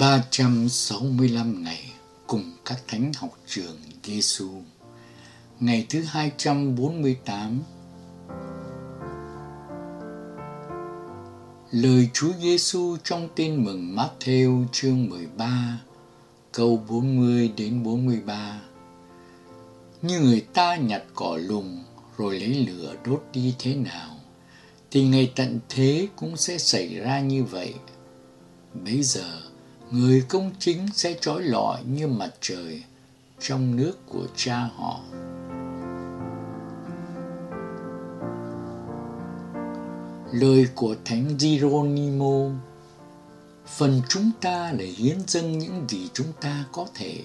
[0.00, 1.92] 365 ngày
[2.26, 4.50] cùng các thánh học trường Giêsu.
[5.60, 7.62] Ngày thứ 248.
[11.70, 15.80] Lời Chúa Giêsu trong Tin mừng Matthew chương 13,
[16.52, 18.60] câu 40 đến 43.
[20.02, 21.84] Như người ta nhặt cỏ lùng
[22.18, 24.16] rồi lấy lửa đốt đi thế nào,
[24.90, 27.74] thì ngày tận thế cũng sẽ xảy ra như vậy.
[28.84, 29.49] Bây giờ,
[29.90, 32.84] người công chính sẽ trói lọi như mặt trời
[33.40, 35.00] trong nước của cha họ.
[40.32, 42.50] Lời của Thánh Geronimo,
[43.66, 47.22] Phần chúng ta là hiến dâng những gì chúng ta có thể.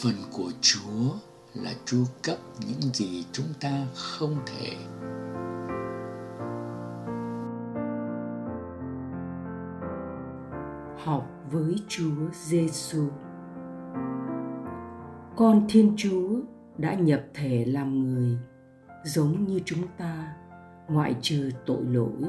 [0.00, 1.10] Phần của Chúa
[1.54, 4.76] là chu cấp những gì chúng ta không thể.
[11.04, 13.06] Học với Chúa Giêsu.
[15.36, 16.40] Con Thiên Chúa
[16.78, 18.38] đã nhập thể làm người
[19.04, 20.34] giống như chúng ta,
[20.88, 22.22] ngoại trừ tội lỗi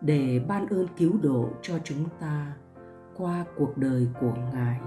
[0.00, 2.52] để ban ơn cứu độ cho chúng ta
[3.16, 4.80] qua cuộc đời của Ngài.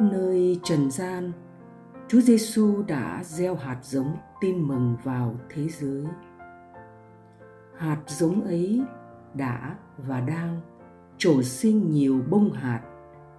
[0.00, 1.32] Nơi trần gian,
[2.08, 6.04] Chúa Giêsu đã gieo hạt giống tin mừng vào thế giới.
[7.76, 8.82] Hạt giống ấy
[9.34, 10.60] đã và đang
[11.18, 12.80] trổ sinh nhiều bông hạt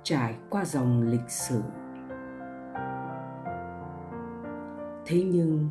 [0.04, 1.62] trải qua dòng lịch sử.
[5.06, 5.70] Thế nhưng,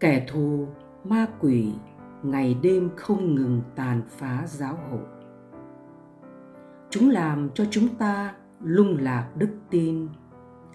[0.00, 0.68] kẻ thù,
[1.04, 1.74] ma quỷ
[2.22, 5.04] ngày đêm không ngừng tàn phá giáo hội.
[6.90, 10.08] Chúng làm cho chúng ta lung lạc đức tin,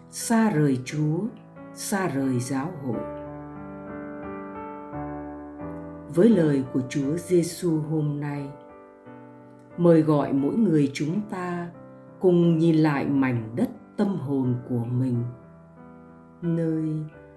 [0.10, 1.20] xa rời chúa,
[1.74, 3.19] xa rời giáo hội
[6.16, 8.50] với lời của chúa giêsu hôm nay.
[9.78, 11.70] Mời gọi mỗi người chúng ta
[12.20, 15.24] cùng nhìn lại mảnh đất tâm hồn của mình,
[16.42, 16.90] nơi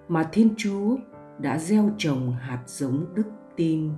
[0.07, 0.97] mà thiên chúa
[1.39, 3.89] đã gieo trồng hạt giống đức tin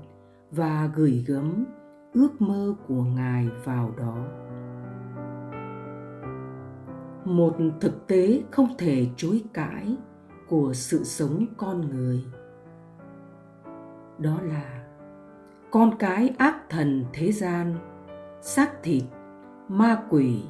[0.52, 1.66] và gửi gắm
[2.14, 4.26] ước mơ của ngài vào đó.
[7.26, 9.96] Một thực tế không thể chối cãi
[10.50, 12.24] của sự sống con người
[14.20, 14.86] đó là
[15.72, 17.76] con cái ác thần thế gian,
[18.42, 19.04] xác thịt,
[19.68, 20.44] ma quỷ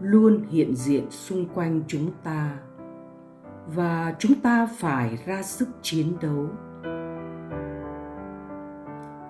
[0.00, 2.58] luôn hiện diện xung quanh chúng ta.
[3.66, 6.48] Và chúng ta phải ra sức chiến đấu.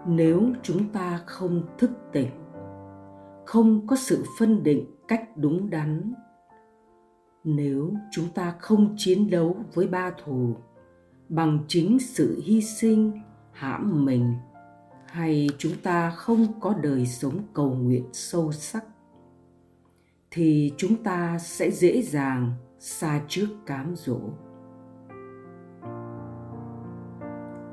[0.06, 2.30] Nếu chúng ta không thức tỉnh,
[3.46, 6.12] không có sự phân định cách đúng đắn,
[7.44, 10.54] nếu chúng ta không chiến đấu với ba thù
[11.28, 13.20] bằng chính sự hy sinh
[13.52, 14.34] hãm mình?
[15.06, 18.84] Hay chúng ta không có đời sống cầu nguyện sâu sắc?
[20.30, 24.20] Thì chúng ta sẽ dễ dàng xa trước cám dỗ.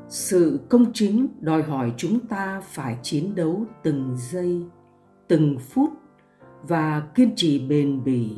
[0.09, 4.63] Sự công chính đòi hỏi chúng ta phải chiến đấu từng giây,
[5.27, 5.89] từng phút
[6.63, 8.37] và kiên trì bền bỉ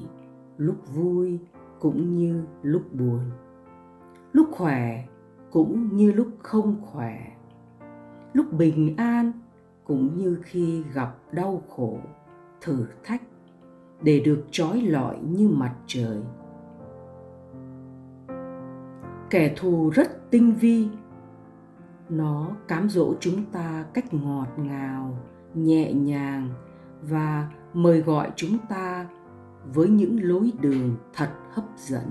[0.58, 1.40] lúc vui
[1.80, 3.20] cũng như lúc buồn.
[4.32, 5.08] Lúc khỏe
[5.52, 7.31] cũng như lúc không khỏe
[8.34, 9.32] lúc bình an
[9.84, 12.00] cũng như khi gặp đau khổ,
[12.62, 13.22] thử thách
[14.02, 16.18] để được trói lọi như mặt trời.
[19.30, 20.90] Kẻ thù rất tinh vi,
[22.10, 25.18] nó cám dỗ chúng ta cách ngọt ngào,
[25.54, 26.50] nhẹ nhàng
[27.02, 29.08] và mời gọi chúng ta
[29.74, 32.06] với những lối đường thật hấp dẫn.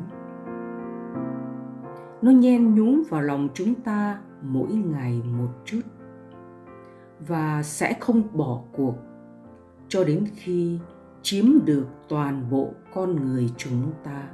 [2.22, 5.80] Nó nhen nhúm vào lòng chúng ta mỗi ngày một chút
[7.26, 8.94] và sẽ không bỏ cuộc,
[9.88, 10.78] cho đến khi
[11.22, 14.28] chiếm được toàn bộ con người chúng ta.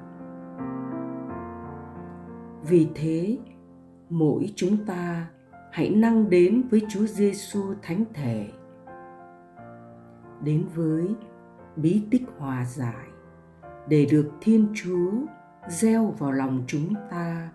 [2.69, 3.39] Vì thế,
[4.11, 5.27] mỗi chúng ta
[5.73, 8.47] hãy năng đến với Chúa Giêsu thánh thể,
[10.45, 11.15] đến với
[11.77, 13.07] bí tích hòa giải
[13.89, 15.11] để được Thiên Chúa
[15.69, 17.51] gieo vào lòng chúng ta,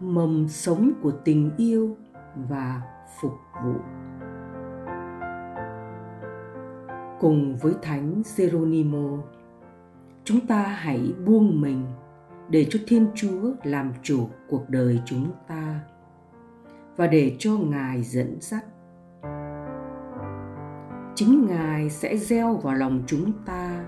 [0.00, 1.96] mầm sống của tình yêu
[2.48, 2.82] và
[3.20, 3.32] phục
[3.64, 3.74] vụ.
[7.20, 9.18] Cùng với thánh Geronimo.
[10.24, 11.86] Chúng ta hãy buông mình
[12.48, 15.80] để cho thiên chúa làm chủ cuộc đời chúng ta
[16.96, 18.64] và để cho ngài dẫn dắt.
[21.14, 23.84] Chính ngài sẽ gieo vào lòng chúng ta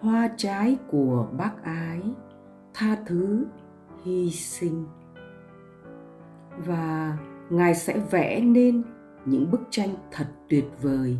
[0.00, 2.00] hoa trái của bác ái,
[2.74, 3.46] tha thứ,
[4.04, 4.86] hy sinh.
[6.66, 7.18] Và
[7.50, 8.82] ngài sẽ vẽ nên
[9.24, 11.16] những bức tranh thật tuyệt vời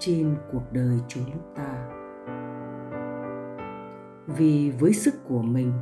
[0.00, 1.88] trên cuộc đời chúng ta.
[4.26, 5.72] Vì với sức của mình,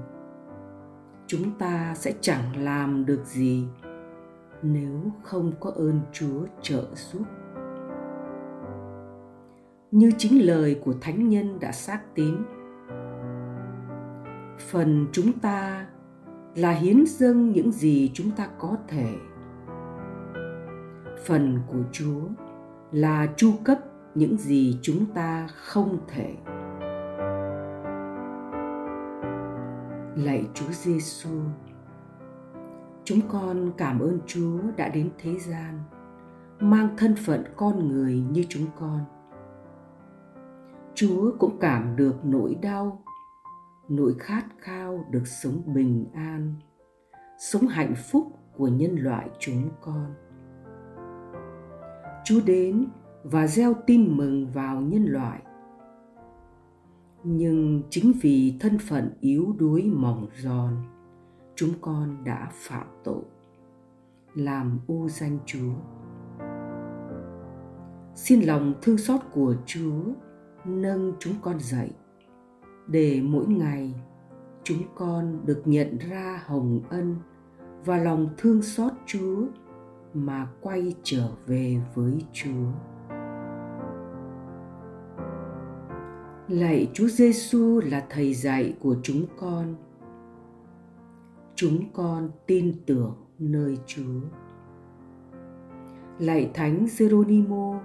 [1.27, 3.69] chúng ta sẽ chẳng làm được gì
[4.63, 7.23] nếu không có ơn chúa trợ giúp.
[9.91, 12.37] Như chính lời của thánh nhân đã xác tín,
[14.59, 15.87] phần chúng ta
[16.55, 19.15] là hiến dâng những gì chúng ta có thể.
[21.27, 22.21] Phần của chúa
[22.93, 23.79] là chu cấp
[24.19, 26.35] những gì chúng ta không thể.
[30.25, 31.41] Lạy chúa giêsu
[33.05, 35.81] chúng con cảm ơn chúa đã đến thế gian,
[36.61, 39.01] mang thân phận con người như chúng con.
[40.95, 43.03] Chúa cũng cảm được nỗi đau,
[43.89, 46.55] nỗi khát khao được sống bình an,
[47.39, 48.27] sống hạnh phúc
[48.57, 50.15] của nhân loại chúng con.
[52.25, 52.87] Chúa đến
[53.31, 55.43] và gieo tin mừng vào nhân loại.
[57.25, 60.77] Nhưng chính vì thân phận yếu đuối mỏng giòn,
[61.55, 63.23] chúng con đã phạm tội.
[64.35, 65.73] Làm ô danh chúa.
[68.15, 70.03] Xin lòng thương xót của chúa,
[70.65, 71.91] nâng chúng con dậy,
[72.87, 73.95] để mỗi ngày
[74.63, 77.17] chúng con được nhận ra hồng ân
[77.85, 79.47] và lòng thương xót chúa
[80.15, 82.73] mà quay trở về với chúa.
[86.49, 89.75] Lạy chúa giêsu là thầy dạy của chúng con.
[91.55, 94.21] Chúng con tin tưởng nơi chúa.
[96.19, 97.81] Lạy thánh Geronimo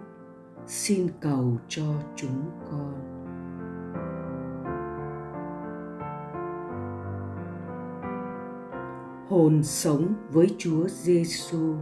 [0.67, 1.83] xin cầu cho
[2.15, 2.93] chúng con.
[9.29, 11.75] Hồn sống với Chúa Giêsu.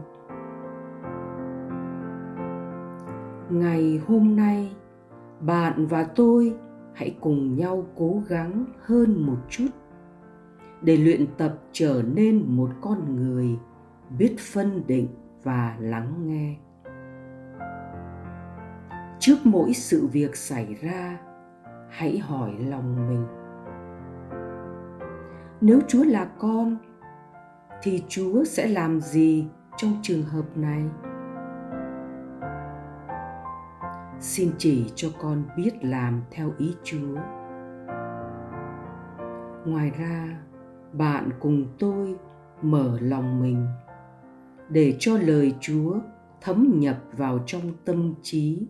[3.50, 4.76] Ngày hôm nay,
[5.42, 6.56] bạn và tôi
[6.94, 9.68] hãy cùng nhau cố gắng hơn một chút
[10.82, 13.58] để luyện tập trở nên một con người
[14.18, 15.08] biết phân định
[15.44, 16.56] và lắng nghe.
[19.20, 21.20] Trước mỗi sự việc xảy ra,
[21.90, 23.26] hãy hỏi lòng mình.
[25.62, 26.78] Nếu chúa là con,
[27.82, 29.48] thì chúa sẽ làm gì
[29.78, 30.84] trong trường hợp này?
[34.22, 37.18] Xin chỉ cho con biết làm theo ý chúa.
[39.66, 40.40] Ngoài ra,
[40.94, 42.16] bạn cùng tôi
[42.62, 43.68] mở lòng mình
[44.70, 46.00] để cho lời chúa
[46.42, 48.68] thấm nhập vào trong tâm trí,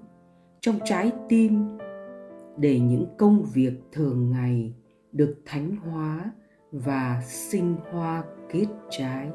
[0.61, 1.77] trong trái tim,
[2.57, 4.73] để những công việc thường ngày
[5.11, 6.31] được thánh hóa
[6.71, 9.29] và sinh hoa kết trái.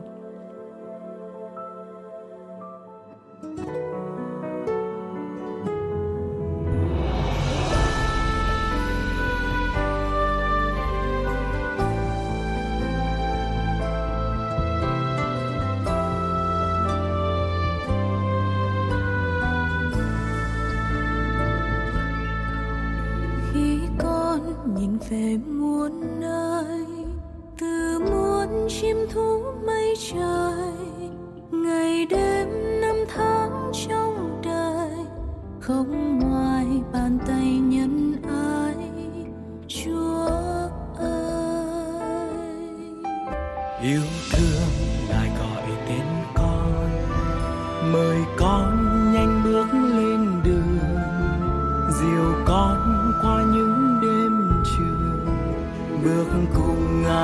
[25.10, 26.86] Về muôn nơi,
[27.58, 30.72] từ muôn chim thú mây trời.
[31.50, 32.48] Ngày đêm
[32.80, 34.90] năm tháng trong đời,
[35.60, 38.05] không ngoài bàn tay nhân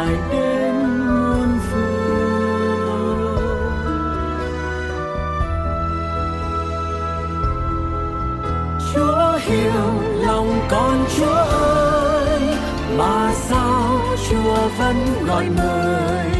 [0.03, 0.75] lại đến
[1.07, 3.27] muôn phương.
[8.95, 12.41] Chúa hiểu lòng con chúa ơi,
[12.97, 16.31] mà sao chúa vẫn gọi mời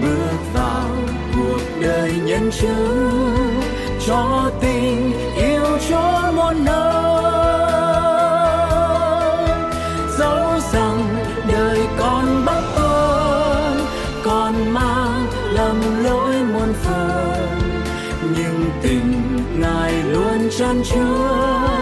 [0.00, 0.88] bước vào
[1.34, 3.60] cuộc đời nhân chứng?
[4.06, 7.07] Cho tình yêu Chúa muôn nơi
[20.68, 21.80] tràn chứa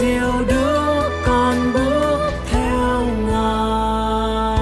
[0.00, 2.18] diều đưa con bước
[2.50, 4.58] theo ngài.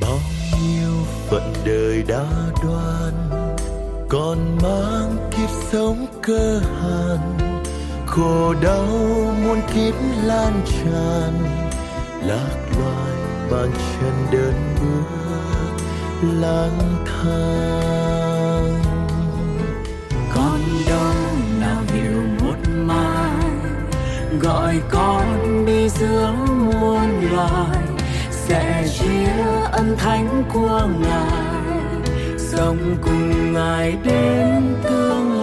[0.00, 0.18] Bao
[0.60, 0.92] nhiêu
[1.28, 2.26] phận đời đã
[2.62, 3.12] đoan,
[4.08, 7.38] còn mang kiếp sống cơ hàn.
[8.06, 8.86] Khổ đau
[9.44, 11.32] muôn kiếp lan tràn,
[12.26, 13.12] lạc loài
[13.50, 15.20] bàn chân đơn bước
[16.40, 16.99] lang
[24.70, 26.32] đời con đi giữa
[26.80, 27.78] muôn loài,
[28.30, 32.38] sẽ chia ân thánh của ngài.
[32.38, 35.39] Sống cùng ngài đến tương lai.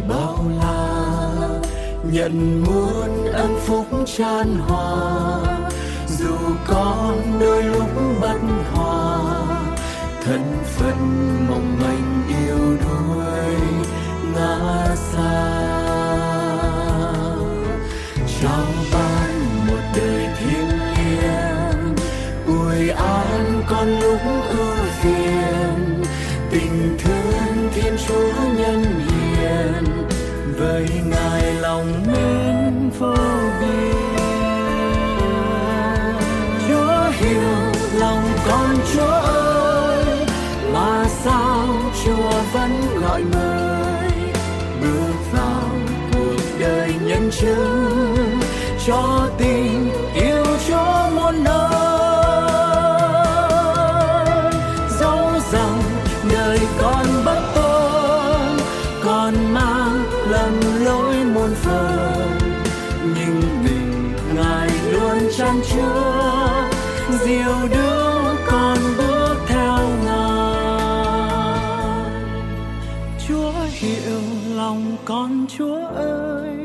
[0.00, 0.88] Bao la,
[2.12, 3.86] nhận muôn ân phúc
[4.16, 5.40] tràn hòa.
[6.18, 6.36] Dù
[6.66, 7.88] con đôi lúc
[8.20, 8.38] bất
[8.72, 9.18] hòa,
[10.24, 10.96] thân phận
[11.48, 13.54] mong manh yêu đuối
[14.34, 15.60] ngã xa.
[18.40, 21.94] Trao ban một đời thiêng liêng
[22.46, 26.02] ủi an con lúc ưu phiền.
[26.50, 29.03] Tình thương thiên chúa nhân
[30.64, 33.14] với ngài lòng mến vô
[33.60, 33.94] biên.
[36.68, 40.26] Chúa hiểu lòng con chúa ơi,
[40.72, 41.66] mà sao
[42.04, 42.70] chúa vẫn
[43.02, 44.10] gọi mời
[44.80, 45.70] bước vào
[46.12, 48.40] cuộc đời nhân chứng
[48.86, 51.74] cho tình yêu chúa muôn nơi?
[60.30, 62.38] Lầm lỗi muôn phần.
[63.16, 66.68] Nhưng tình ngài luôn chan chứa
[67.24, 70.44] diều đưa con bước theo ngài.
[73.28, 74.20] Chúa hiểu
[74.54, 76.56] lòng con chúa ơi,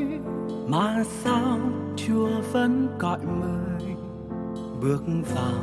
[0.67, 1.59] mà sao
[1.95, 3.95] chúa vẫn gọi mời?
[4.81, 5.03] Bước
[5.35, 5.61] vào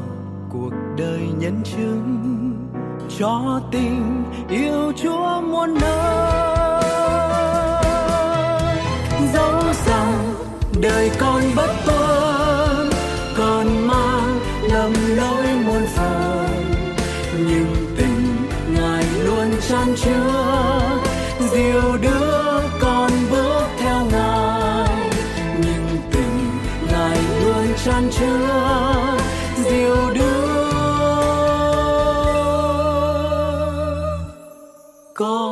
[0.53, 2.53] cuộc đời nhân chứng,
[3.19, 6.66] cho tình yêu chúa muôn nơi.
[10.81, 12.27] Đời con bất tuân
[14.77, 16.65] lầm lỗi muôn phần.
[17.39, 18.37] Nhưng tình
[18.69, 21.01] ngài luôn chan chứa
[21.53, 25.11] diều đưa con bước theo ngài.
[25.59, 26.51] Nhưng tình
[26.93, 29.17] ngài luôn chan chứa
[29.71, 30.27] diều đưa
[35.15, 35.46] con